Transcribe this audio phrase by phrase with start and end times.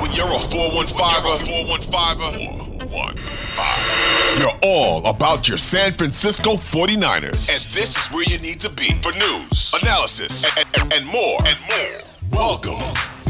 [0.00, 4.40] When you're a 415er, 415er, 415.
[4.40, 7.50] You're all about your San Francisco 49ers.
[7.50, 11.38] And this is where you need to be for news, analysis, and, and, and more.
[11.46, 12.00] And more.
[12.32, 12.80] Welcome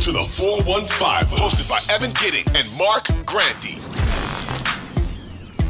[0.00, 3.74] to the 415, hosted by Evan Gidding and Marc Grandi.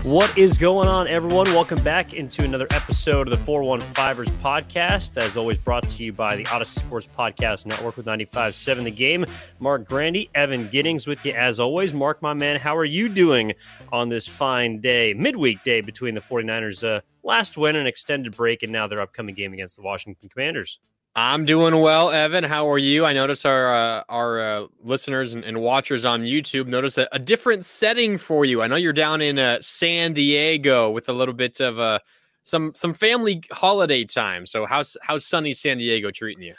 [0.03, 1.45] What is going on, everyone?
[1.49, 5.19] Welcome back into another episode of the 415ers podcast.
[5.19, 9.27] As always, brought to you by the Audacy Sports Podcast Network with 95.7 The Game.
[9.59, 11.93] Marc Grandy, Evan Giddings with you as always.
[11.93, 13.53] Marc, my man, how are you doing
[13.93, 18.63] on this fine day, midweek day between the 49ers' uh, last win and extended break
[18.63, 20.79] and now their upcoming game against the Washington Commanders?
[21.17, 22.45] I'm doing well, Evan.
[22.45, 23.05] How are you?
[23.05, 27.19] I notice our uh, our uh, listeners and, and, watchers on YouTube notice a, a,
[27.19, 28.63] different setting for you.
[28.63, 31.99] I know you're down in uh, San Diego with a little bit of uh,
[32.45, 34.47] some some family holiday time.
[34.47, 36.55] So how's how's sunny San Diego treating you?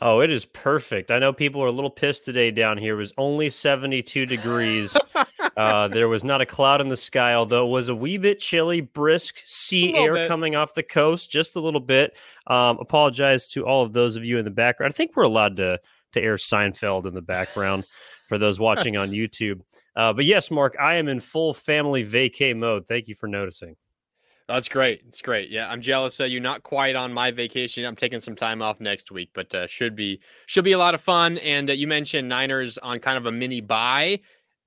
[0.00, 1.10] Oh, it is perfect.
[1.10, 2.94] I know people are a little pissed today down here.
[2.94, 4.96] It was only 72 degrees.
[5.56, 8.38] uh, there was not a cloud in the sky, although it was a wee bit
[8.38, 10.28] chilly, brisk sea air bit.
[10.28, 12.16] coming off the coast, just a little bit.
[12.46, 14.92] Um, apologize to all of those of you in the background.
[14.92, 15.80] I think we're allowed to
[16.12, 17.84] to air Seinfeld in the background
[18.28, 19.60] for those watching on YouTube.
[19.96, 22.86] Uh, but yes, Marc, I am in full family vacay mode.
[22.86, 23.76] Thank you for noticing.
[24.48, 25.02] That's great.
[25.06, 25.50] It's great.
[25.50, 26.40] Yeah, I'm jealous of you.
[26.40, 27.84] Not quite on my vacation.
[27.84, 30.94] I'm taking some time off next week, but uh, should be should be a lot
[30.94, 31.36] of fun.
[31.38, 34.20] And uh, you mentioned Niners on kind of a mini bye,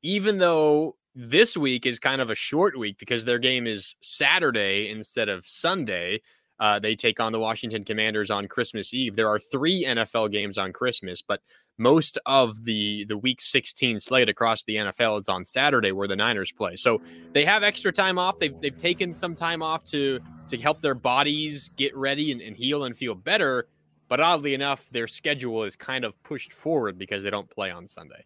[0.04, 4.90] even though this week is kind of a short week because their game is Saturday
[4.90, 6.22] instead of Sunday.
[6.60, 9.16] Uh, they take on the Washington Commanders on Christmas Eve.
[9.16, 11.42] There are three NFL games on Christmas, but
[11.78, 16.16] most of the the Week 16 slate across the NFL is on Saturday, where the
[16.16, 16.76] Niners play.
[16.76, 17.02] So
[17.34, 18.40] they have extra time off.
[18.40, 22.56] They've they've taken some time off to to help their bodies get ready and, and
[22.56, 23.68] heal and feel better.
[24.08, 27.88] But oddly enough, their schedule is kind of pushed forward because they don't play on
[27.88, 28.26] Sunday.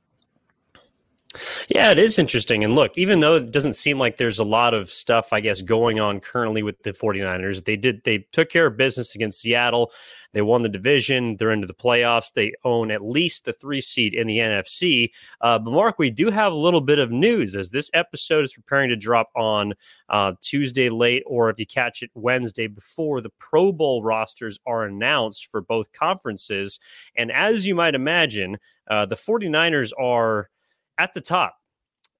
[1.69, 2.63] Yeah, it is interesting.
[2.63, 5.62] And look, even though it doesn't seem like there's a lot of stuff, I guess,
[5.62, 9.91] going on currently with the 49ers, they did, they took care of business against Seattle.
[10.35, 11.38] They won the division.
[11.38, 12.34] They're into the playoffs.
[12.34, 15.12] They own at least the three seed in the NFC.
[15.40, 18.53] Uh, but, Marc, we do have a little bit of news as this episode is
[18.53, 19.73] preparing to drop on
[20.09, 24.84] uh, Tuesday late, or if you catch it Wednesday before the Pro Bowl rosters are
[24.84, 26.81] announced for both conferences.
[27.16, 28.57] And as you might imagine,
[28.90, 30.50] uh, the 49ers are
[30.98, 31.58] at the top.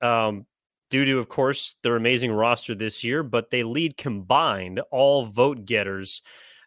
[0.02, 0.46] Um,
[0.90, 5.66] due to, of course, their amazing roster this year, but they lead combined all vote
[5.66, 6.22] getters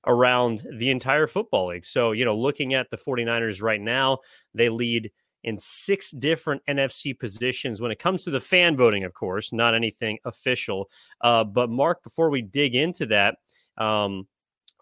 [0.07, 1.85] around the entire football league.
[1.85, 4.19] So, you know, looking at the 49ers right now,
[4.55, 5.11] they lead
[5.45, 9.75] in six different NFC positions when it comes to the fan voting, of course, not
[9.75, 10.91] anything official.
[11.21, 13.37] Uh, but, Marc, before we dig into that,
[13.77, 14.27] um,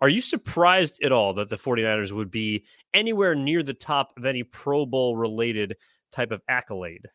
[0.01, 2.65] are you surprised at all that the 49ers would be
[2.95, 5.77] anywhere near the top of any Pro Bowl related
[6.13, 7.07] type of accolade?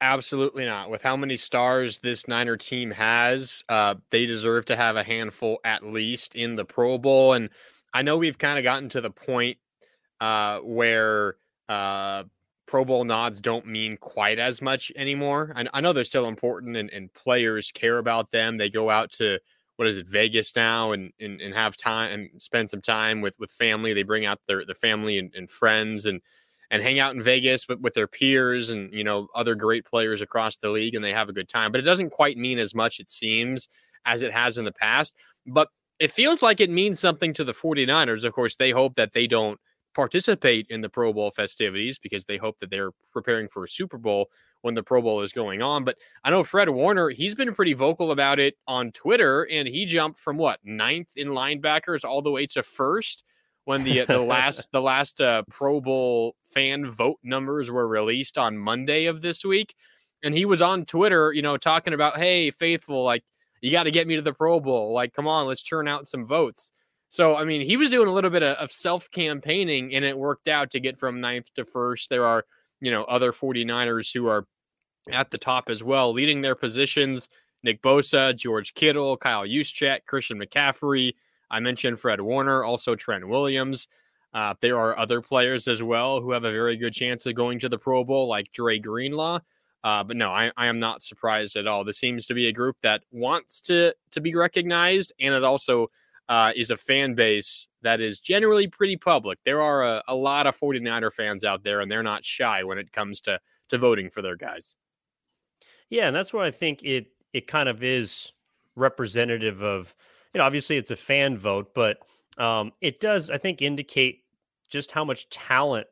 [0.00, 0.90] Absolutely not.
[0.90, 5.60] With how many stars this Niner team has, uh, they deserve to have a handful
[5.64, 7.34] at least in the Pro Bowl.
[7.34, 7.50] And
[7.94, 9.58] I know we've kind of gotten to the point
[10.20, 11.36] uh, where
[11.68, 12.24] uh,
[12.66, 15.52] Pro Bowl nods don't mean quite as much anymore.
[15.54, 18.56] I, I know they're still important and, and, players care about them.
[18.56, 19.38] They go out to
[19.76, 23.38] what is it, Vegas now and, and, and have time and spend some time with,
[23.38, 23.92] with family.
[23.92, 26.20] They bring out their, their family and, and friends and
[26.72, 30.20] and hang out in Vegas with, with their peers and you know other great players
[30.20, 31.70] across the league and they have a good time.
[31.70, 33.68] But it doesn't quite mean as much it seems
[34.04, 35.14] as it has in the past.
[35.46, 35.68] But
[36.00, 38.24] it feels like it means something to the 49ers.
[38.24, 39.60] Of course, they hope that they don't
[39.94, 43.98] participate in the Pro Bowl festivities because they hope that they're preparing for a Super
[43.98, 44.30] Bowl
[44.62, 45.84] when the Pro Bowl is going on.
[45.84, 49.84] But I know Fred Warner, he's been pretty vocal about it on Twitter, and he
[49.84, 53.24] jumped from what ninth in linebackers all the way to first
[53.64, 58.58] when the the last the last uh, Pro Bowl fan vote numbers were released on
[58.58, 59.74] Monday of this week,
[60.22, 63.24] and he was on Twitter, you know, talking about, "Hey, faithful, like
[63.60, 64.92] you got to get me to the Pro Bowl.
[64.92, 66.72] Like, come on, let's churn out some votes."
[67.12, 70.16] So, I mean, he was doing a little bit of, of self campaigning, and it
[70.16, 72.08] worked out to get from ninth to first.
[72.08, 72.46] There are,
[72.80, 74.46] you know, other 49ers who are
[75.10, 77.28] at the top as well, leading their positions.
[77.62, 81.12] Nick Bosa, George Kittle, Kyle Juszczyk, Christian McCaffrey,
[81.52, 83.86] I mentioned Fred Warner, also Trent Williams.
[84.34, 87.60] Uh, there are other players as well who have a very good chance of going
[87.60, 89.40] to the Pro Bowl, like Dre Greenlaw.
[89.84, 91.84] Uh, but no, I, I, am not surprised at all.
[91.84, 95.88] This seems to be a group that wants to to be recognized, and it also
[96.28, 99.40] uh, is a fan base that is generally pretty public.
[99.44, 102.78] There are a, a, lot of 49er fans out there, and they're not shy when
[102.78, 103.40] it comes to
[103.70, 104.76] to voting for their guys.
[105.90, 108.32] Yeah, and that's why I think it it kind of is
[108.76, 109.96] representative of
[110.34, 111.98] you know obviously it's a fan vote, but
[112.38, 114.22] um, it does I think indicate
[114.68, 115.86] just how much talent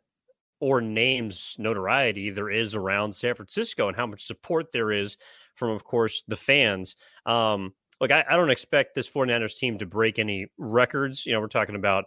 [0.61, 5.17] or names notoriety there is around San Francisco and how much support there is
[5.55, 6.97] from, of course, the fans.
[7.25, 11.25] Um, look, I, I, don't expect this 49ers team to break any records.
[11.25, 12.05] You know, we're talking about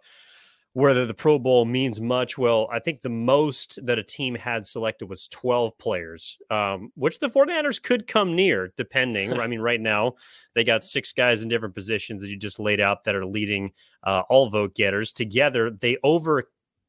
[0.74, 2.38] whether the Pro Bowl means much.
[2.38, 7.20] Well, I think the most that a team had selected was 12 players, um, which
[7.20, 9.40] the 49ers could come near, depending.
[9.40, 10.14] I mean, right now,
[10.56, 13.72] they got six guys in different positions that you just laid out that are leading
[14.04, 15.12] uh, all vote getters.
[15.12, 16.46] Together, they over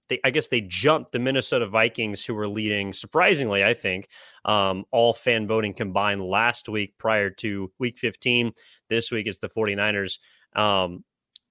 [0.08, 4.08] they, I guess they jumped the Minnesota Vikings, who were leading surprisingly, I think,
[4.44, 8.52] um, all fan voting combined last week prior to week 15.
[8.88, 10.19] This week it's the 49ers.
[10.54, 11.04] Um,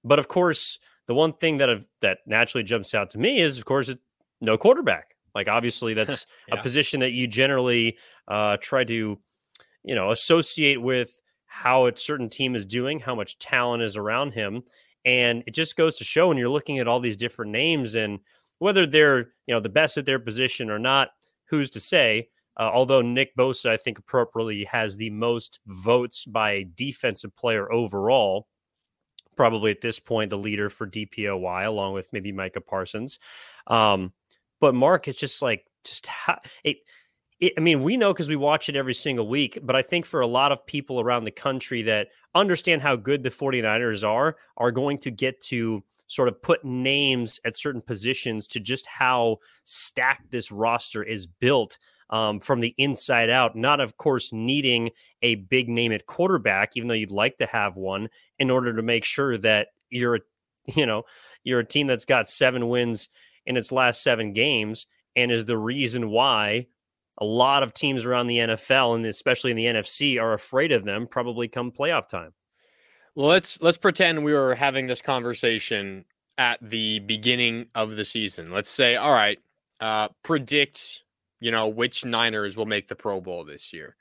[0.04, 3.58] but of course, the one thing that have, that naturally jumps out to me is,
[3.58, 4.00] of course, it's
[4.40, 5.14] no quarterback.
[5.34, 6.58] Like obviously, that's yeah.
[6.58, 7.96] a position that you generally
[8.28, 9.18] uh, try to,
[9.82, 14.32] you know, associate with how a certain team is doing, how much talent is around
[14.32, 14.62] him,
[15.04, 18.18] and it just goes to show when you're looking at all these different names and
[18.58, 21.10] whether they're you know the best at their position or not,
[21.46, 22.28] who's to say?
[22.56, 27.70] Uh, although Nick Bosa, I think appropriately has the most votes by a defensive player
[27.72, 28.46] overall,
[29.36, 33.18] probably at this point the leader for DPOY, along with maybe Micah Parsons.
[33.66, 34.12] Um,
[34.60, 36.08] but Marc, it's just like just.
[36.64, 36.78] It,
[37.58, 40.20] I mean, we know because we watch it every single week, but I think for
[40.20, 44.70] a lot of people around the country that understand how good the 49ers are, are
[44.70, 50.30] going to get to sort of put names at certain positions to just how stacked
[50.30, 51.78] this roster is built
[52.10, 53.56] um, from the inside out.
[53.56, 54.90] Not, of course, needing
[55.22, 58.08] a big name at quarterback, even though you'd like to have one,
[58.38, 60.20] in order to make sure that you're,
[60.74, 61.04] you know,
[61.42, 63.08] you're a team that's got seven wins
[63.46, 64.86] in its last seven games,
[65.16, 66.66] and is the reason why
[67.18, 70.84] a lot of teams around the NFL and especially in the NFC are afraid of
[70.84, 72.32] them probably come playoff time.
[73.14, 76.04] Well, let's let's pretend we were having this conversation
[76.38, 78.50] at the beginning of the season.
[78.50, 79.38] Let's say, all right,
[79.80, 81.03] uh, predict,
[81.44, 83.96] you know, which Niners will make the Pro Bowl this year.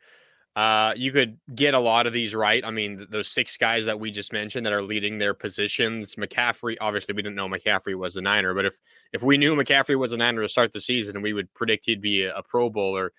[0.55, 2.63] Uh, you could get a lot of these right.
[2.63, 6.15] I mean, those six guys that we just mentioned that are leading their positions.
[6.15, 8.79] McCaffrey, obviously, we didn't know McCaffrey was a Niner, but if
[9.11, 11.99] if we knew McCaffrey was a Niner to start the season, we would predict he'd
[11.99, 13.11] be a, a Pro Bowler.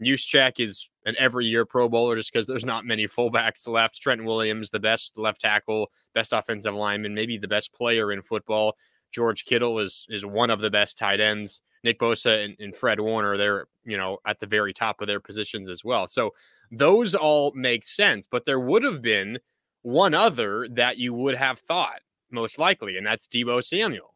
[0.00, 4.00] Juszczyk is an every year Pro Bowler just because there's not many fullbacks left.
[4.00, 8.76] Trent Williams, the best left tackle, best offensive lineman, maybe the best player in football.
[9.10, 11.62] George Kittle is is one of the best tight ends.
[11.84, 15.20] Nick Bosa and, and Fred Warner, they're you know at the very top of their
[15.20, 16.06] positions as well.
[16.06, 16.32] So
[16.70, 19.38] those all make sense, but there would have been
[19.82, 22.00] one other that you would have thought
[22.30, 24.14] most likely, and that's Deebo Samuel.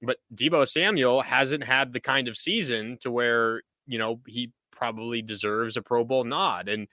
[0.00, 5.20] But Deebo Samuel hasn't had the kind of season to where you know he probably
[5.22, 6.68] deserves a Pro Bowl nod.
[6.68, 6.86] And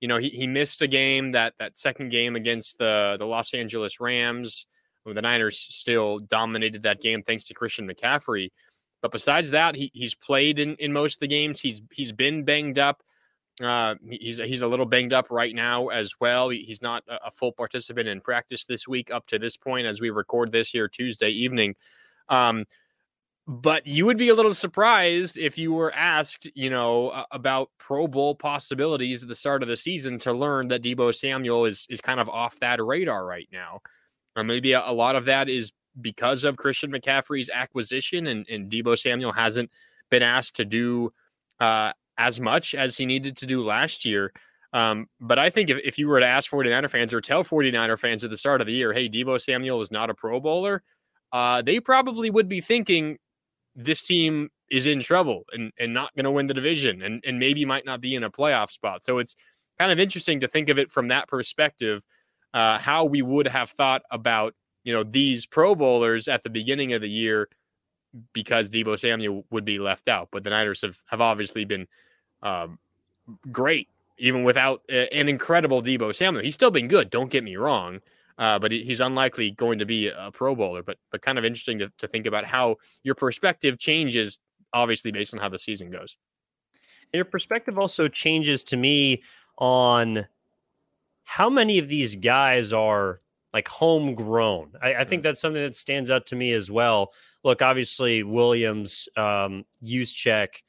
[0.00, 3.52] you know, he, he missed a game that that second game against the the Los
[3.54, 4.66] Angeles Rams.
[5.04, 8.50] The Niners still dominated that game thanks to Christian McCaffrey.
[9.02, 11.60] But besides that, he, he's played in, in most of the games.
[11.60, 13.02] He's he's been banged up.
[13.62, 16.48] Uh, he's he's a little banged up right now as well.
[16.48, 20.10] He's not a full participant in practice this week up to this point as we
[20.10, 21.74] record this here Tuesday evening.
[22.28, 22.64] Um,
[23.48, 28.06] but you would be a little surprised if you were asked, you know, about Pro
[28.06, 32.00] Bowl possibilities at the start of the season to learn that Deebo Samuel is is
[32.00, 33.80] kind of off that radar right now.
[34.36, 38.70] Or maybe a, a lot of that is because of Christian McCaffrey's acquisition, and, and
[38.70, 39.70] Deebo Samuel hasn't
[40.10, 41.12] been asked to do
[41.60, 44.32] uh, as much as he needed to do last year.
[44.72, 47.98] Um, but I think if, if you were to ask 49er fans or tell 49er
[47.98, 50.82] fans at the start of the year, hey, Deebo Samuel is not a Pro Bowler,
[51.32, 53.18] uh, they probably would be thinking
[53.74, 57.38] this team is in trouble and, and not going to win the division and, and
[57.38, 59.04] maybe might not be in a playoff spot.
[59.04, 59.36] So it's
[59.78, 62.02] kind of interesting to think of it from that perspective,
[62.54, 66.92] uh, how we would have thought about, you know, these Pro Bowlers at the beginning
[66.92, 67.48] of the year
[68.32, 70.28] because Deebo Samuel would be left out.
[70.30, 71.86] But the Niners have, have obviously been
[72.42, 72.78] um,
[73.50, 76.44] great, even without uh, an incredible Deebo Samuel.
[76.44, 78.00] He's still been good, don't get me wrong
[78.38, 80.82] uh, but he's unlikely going to be a Pro Bowler.
[80.82, 84.38] But but kind of interesting to, to think about how your perspective changes,
[84.72, 86.16] obviously based on how the season goes.
[87.12, 89.22] Your perspective also changes to me
[89.58, 90.26] on
[91.24, 93.20] how many of these guys are
[93.52, 94.72] like homegrown.
[94.82, 95.24] I, I think mm.
[95.24, 97.12] that's something that stands out to me as well.
[97.44, 99.64] Look, obviously Williams, um,
[100.14, 100.62] check,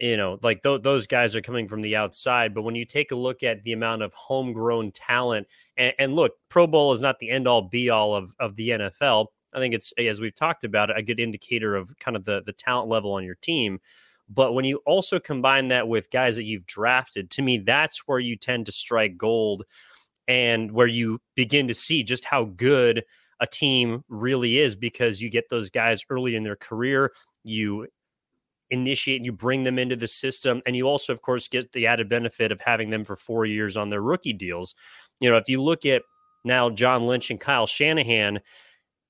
[0.00, 2.54] you know, like th- those guys are coming from the outside.
[2.54, 6.32] But when you take a look at the amount of homegrown talent, and, and look,
[6.48, 9.26] Pro Bowl is not the end all be all of of the NFL.
[9.52, 12.42] I think it's as we've talked about it, a good indicator of kind of the
[12.44, 13.80] the talent level on your team.
[14.28, 18.18] But when you also combine that with guys that you've drafted, to me, that's where
[18.18, 19.64] you tend to strike gold
[20.28, 23.04] and where you begin to see just how good
[23.40, 27.12] a team really is because you get those guys early in their career.
[27.42, 27.88] You
[28.70, 30.62] initiate and you bring them into the system.
[30.66, 33.76] And you also, of course, get the added benefit of having them for four years
[33.76, 34.74] on their rookie deals.
[35.20, 36.02] You know, if you look at
[36.44, 38.40] now John Lynch and Kyle Shanahan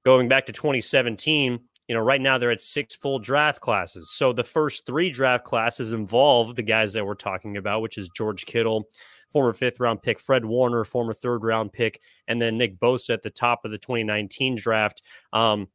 [0.05, 4.11] going back to 2017, you know, right now they're at six full draft classes.
[4.13, 8.09] So the first three draft classes involve the guys that we're talking about, which is
[8.17, 8.89] George Kittle,
[9.35, 13.23] former fifth round pick, Fred Warner, former third round pick, and then Nick Bosa at
[13.23, 15.03] the top of the 2019 draft.
[15.33, 15.67] Um,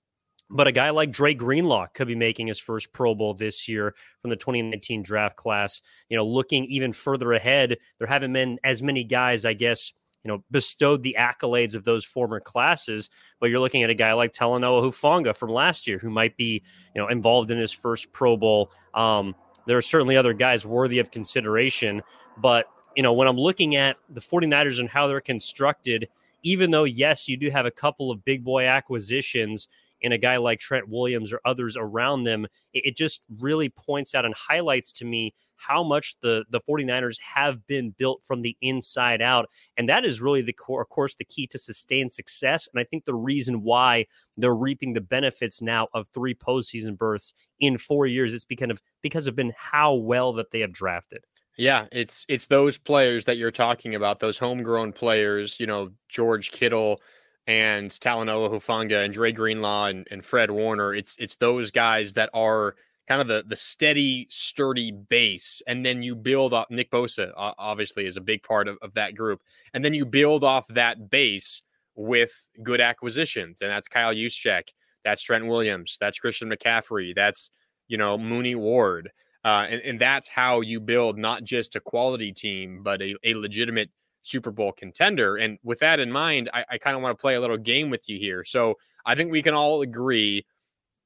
[0.50, 3.94] but a guy like Dre Greenlaw could be making his first Pro Bowl this year
[4.22, 5.82] from the 2019 draft class.
[6.08, 9.92] You know, looking even further ahead, there haven't been as many guys, I guess,
[10.24, 13.10] you know, bestowed the accolades of those former classes.
[13.42, 16.64] But you're looking at a guy like Talanoa Hufanga from last year, who might be,
[16.96, 18.72] you know, involved in his first Pro Bowl.
[18.94, 19.36] Um,
[19.68, 22.02] there are certainly other guys worthy of consideration,
[22.38, 22.68] but
[23.00, 26.10] you know, when I'm looking at the 49ers and how they're constructed,
[26.44, 29.70] even though, yes, you do have a couple of big boy acquisitions
[30.02, 34.14] in a guy like Trent Williams or others around them, it, it just really points
[34.16, 38.58] out and highlights to me how much the the 49ers have been built from the
[38.60, 39.50] inside out.
[39.78, 42.68] And that is really the core of course the key to sustained success.
[42.74, 47.34] And i think the reason why they're reaping the benefits now of three postseason berths
[47.62, 51.24] in four years it's because of because of been how well that they have drafted
[51.60, 56.52] yeah, it's it's those players that you're talking about, those homegrown players, you know, George
[56.52, 57.02] Kittle
[57.48, 60.96] and Talanoa Hufanga and Dre Greenlaw and, and Fred Warner.
[60.96, 62.78] It's it's those guys that are
[63.10, 65.62] kind of the the steady, sturdy base.
[65.68, 69.16] And then you build up Nick Bosa, obviously, is a big part of, of that
[69.16, 69.42] group.
[69.74, 71.62] And then you build off that base
[71.94, 72.32] with
[72.64, 73.60] good acquisitions.
[73.60, 74.70] And that's Kyle Juszczyk,
[75.04, 77.52] that's Trent Williams, that's Christian McCaffrey, that's
[77.90, 79.12] you know, Mooney Ward.
[79.46, 83.34] Uh, and, and that's how you build not just a quality team, but a, a
[83.36, 83.90] legitimate
[84.22, 85.38] Super Bowl contender.
[85.38, 87.90] And with that in mind, I, I kind of want to play a little game
[87.90, 88.44] with you here.
[88.44, 90.46] So I think we can all agree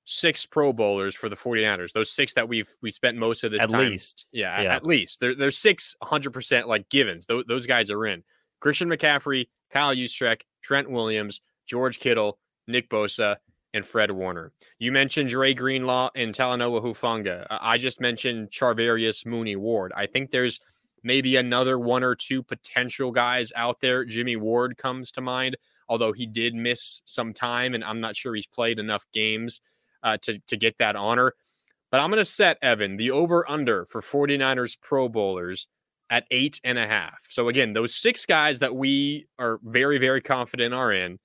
[0.06, 1.94] six Pro Bowlers for the 49ers.
[1.94, 3.92] Those six that we've we spent most of this at time.
[3.92, 4.26] Least.
[4.32, 5.20] Yeah, yeah, at least.
[5.20, 7.26] There, there's six 100% like givens.
[7.26, 8.24] Those, those guys are in.
[8.60, 13.38] Christian McCaffrey, Kyle Juszczyk, Trent Williams, George Kittle, Nick Bosa,
[13.74, 14.52] and Fred Warner.
[14.80, 17.48] You mentioned Dre Greenlaw and Talanoa Hufanga.
[17.50, 19.92] I just mentioned Charvarius Mooney Ward.
[19.96, 20.60] I think there's
[21.04, 24.06] maybe another one or two potential guys out there.
[24.06, 25.58] Jimmy Ward comes to mind,
[25.90, 29.60] although he did miss some time, and I'm not sure he's played enough games
[30.04, 31.34] uh, to, to get that honor.
[31.92, 35.68] But I'm going to set, Evan, the over under for 49ers Pro Bowlers
[36.10, 37.20] at eight and a half.
[37.30, 41.20] So, again, those six guys that we are very, very confident are in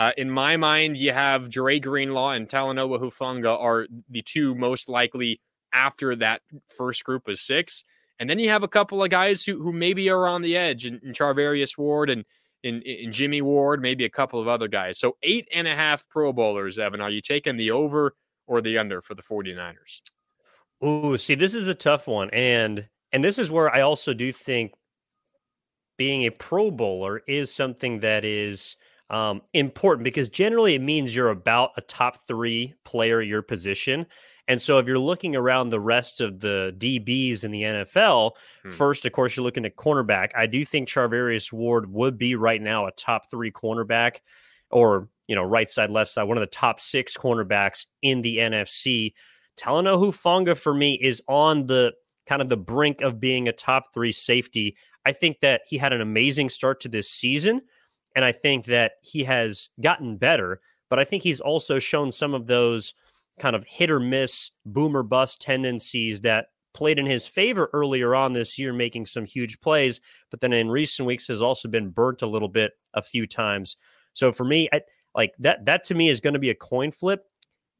[0.00, 4.88] uh, in my mind, you have Dre Greenlaw and Talanoa Hufanga are the two most
[4.88, 5.42] likely
[5.74, 6.40] after that
[6.74, 7.84] first group of six.
[8.18, 10.86] And then you have a couple of guys who, who maybe are on the edge
[10.86, 12.24] in, in Charvarius Ward and
[12.62, 14.98] in, in Jimmy Ward, maybe a couple of other guys.
[14.98, 17.02] So eight and a half Pro Bowlers, Evan.
[17.02, 18.14] Are you taking the over
[18.46, 20.00] or the under for the 49ers?
[20.82, 22.30] Ooh, see, this is a tough one.
[22.30, 24.72] And and this is where I also do think
[25.98, 28.78] being a Pro Bowler is something that is–
[29.10, 34.06] um, important because generally it means you're about a top three player your position.
[34.46, 38.70] And so if you're looking around the rest of the DBs in the NFL, hmm.
[38.70, 40.30] first, of course, you're looking at cornerback.
[40.36, 44.20] I do think Charvarius Ward would be right now a top three cornerback
[44.70, 48.38] or, you know, right side, left side, one of the top six cornerbacks in the
[48.38, 49.12] NFC.
[49.56, 51.92] Talanoa Hufanga for me is on the
[52.26, 54.76] kind of the brink of being a top three safety.
[55.04, 57.62] I think that he had an amazing start to this season.
[58.14, 62.34] And I think that he has gotten better, but I think he's also shown some
[62.34, 62.94] of those
[63.38, 68.32] kind of hit or miss, boomer bust tendencies that played in his favor earlier on
[68.32, 70.00] this year, making some huge plays,
[70.30, 73.76] but then in recent weeks has also been burnt a little bit a few times.
[74.12, 74.82] So for me, I,
[75.14, 77.24] like that, that to me is going to be a coin flip.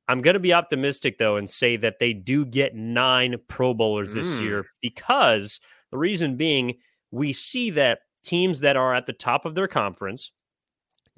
[0.09, 4.13] I'm going to be optimistic though and say that they do get nine Pro Bowlers
[4.13, 4.43] this mm.
[4.43, 5.61] year because
[5.93, 6.79] the reason being
[7.13, 10.33] we see that teams that are at the top of their conference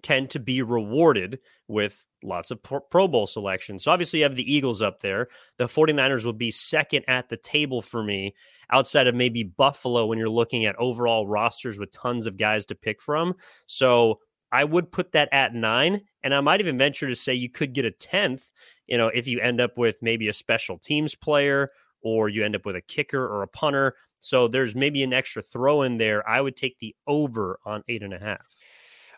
[0.03, 3.85] tend to be rewarded with lots of Pro Bowl selections.
[3.85, 5.29] So obviously you have the Eagles up there.
[5.59, 8.35] The 49ers will be second at the table for me
[8.71, 12.75] outside of maybe Buffalo when you're looking at overall rosters with tons of guys to
[12.75, 13.35] pick from.
[13.67, 14.19] So
[14.51, 16.03] I would put that at nine.
[16.23, 18.51] And I might even venture to say you could get a 10th,
[18.87, 21.71] you know, if you end up with maybe a special teams player
[22.03, 23.95] or you end up with a kicker or a punter.
[24.23, 26.26] So there's maybe an extra throw in there.
[26.29, 28.47] I would take the over on eight and a half.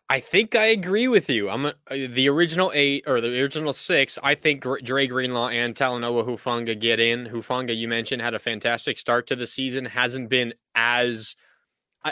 [0.08, 1.50] I think I agree with you.
[1.50, 4.18] I'm a, uh, the original eight or the original six.
[4.22, 7.26] I think Dre Greenlaw and Talanoa Hufanga get in.
[7.26, 9.84] Hufanga, you mentioned, had a fantastic start to the season.
[9.84, 11.36] Hasn't been as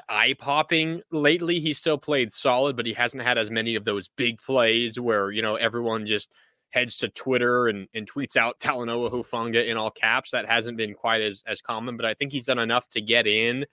[0.08, 1.60] eye popping lately.
[1.60, 5.30] He still played solid, but he hasn't had as many of those big plays where
[5.30, 6.30] you know everyone just
[6.72, 10.30] heads to Twitter and, and tweets out Talanoa Hufanga in all caps.
[10.32, 13.26] That hasn't been quite as as common, but I think he's done enough to get
[13.26, 13.64] in.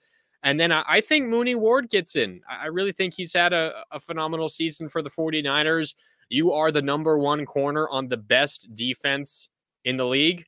[0.42, 2.40] And then I, I think Mooney Ward gets in.
[2.48, 5.94] I really think he's had a, a phenomenal season for the 49ers.
[6.28, 9.50] You are the number one corner on the best defense
[9.84, 10.46] in the league.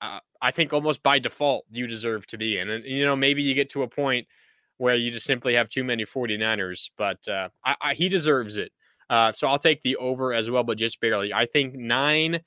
[0.00, 2.68] Uh, I think almost by default, you deserve to be in.
[2.70, 4.26] And, you know, maybe you get to a point
[4.78, 8.72] where you just simply have too many 49ers, but uh, I, I, he deserves it.
[9.10, 11.34] Uh, so I'll take the over as well, but just barely.
[11.34, 12.40] I think nine.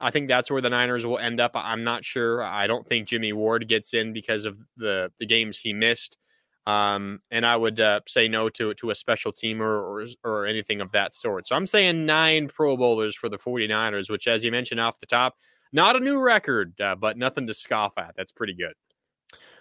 [0.00, 1.52] I think that's where the Niners will end up.
[1.54, 2.42] I'm not sure.
[2.42, 6.18] I don't think Jimmy Ward gets in because of the the games he missed.
[6.66, 10.80] Um, and I would uh, say no to to a special teamer or or anything
[10.80, 11.46] of that sort.
[11.46, 15.06] So I'm saying nine Pro Bowlers for the 49ers, which, as you mentioned off the
[15.06, 15.36] top,
[15.72, 18.14] not a new record, uh, but nothing to scoff at.
[18.16, 18.74] That's pretty good.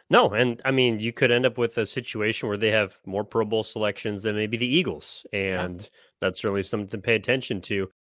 [0.10, 3.26] No, and I mean, you could end up with a situation where they have more
[3.26, 5.88] Pro Bowl selections than maybe the Eagles, and yeah.
[6.22, 7.90] That's certainly something to pay attention to.